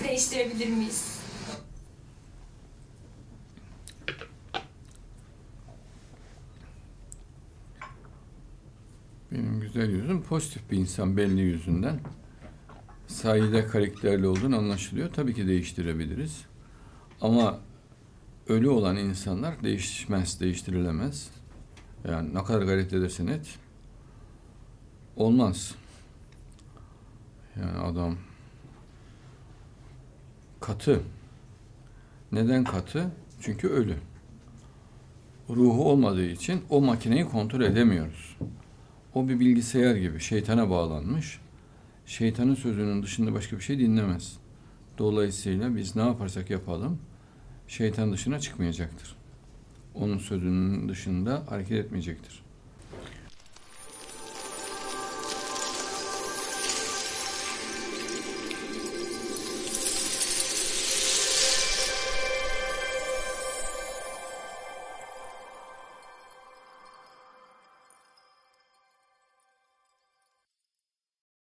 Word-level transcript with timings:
yüzümüzü 0.00 0.08
değiştirebilir 0.08 0.68
miyiz? 0.76 1.20
Benim 9.32 9.60
güzel 9.60 9.90
yüzüm 9.90 10.22
pozitif 10.22 10.70
bir 10.70 10.76
insan 10.76 11.16
belli 11.16 11.40
yüzünden. 11.40 12.00
Sahide 13.06 13.66
karakterli 13.66 14.26
olduğunu 14.26 14.58
anlaşılıyor. 14.58 15.12
Tabii 15.12 15.34
ki 15.34 15.46
değiştirebiliriz. 15.46 16.44
Ama 17.20 17.58
ölü 18.48 18.68
olan 18.68 18.96
insanlar 18.96 19.62
değişmez, 19.62 20.40
değiştirilemez. 20.40 21.30
Yani 22.08 22.34
ne 22.34 22.44
kadar 22.44 22.62
gayret 22.62 22.92
edersen 22.92 23.26
et 23.26 23.58
olmaz. 25.16 25.74
Yani 27.56 27.78
adam 27.78 28.16
katı. 30.60 31.00
Neden 32.32 32.64
katı? 32.64 33.10
Çünkü 33.40 33.68
ölü. 33.68 33.96
Ruhu 35.50 35.90
olmadığı 35.90 36.26
için 36.26 36.62
o 36.70 36.80
makineyi 36.80 37.24
kontrol 37.24 37.60
edemiyoruz. 37.60 38.36
O 39.14 39.28
bir 39.28 39.40
bilgisayar 39.40 39.96
gibi 39.96 40.20
şeytana 40.20 40.70
bağlanmış. 40.70 41.40
Şeytanın 42.06 42.54
sözünün 42.54 43.02
dışında 43.02 43.34
başka 43.34 43.56
bir 43.56 43.62
şey 43.62 43.78
dinlemez. 43.78 44.36
Dolayısıyla 44.98 45.76
biz 45.76 45.96
ne 45.96 46.02
yaparsak 46.02 46.50
yapalım 46.50 46.98
şeytan 47.68 48.12
dışına 48.12 48.40
çıkmayacaktır. 48.40 49.16
Onun 49.94 50.18
sözünün 50.18 50.88
dışında 50.88 51.42
hareket 51.48 51.84
etmeyecektir. 51.84 52.42